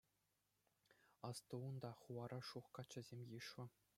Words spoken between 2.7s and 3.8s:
каччӑсем йышлӑ.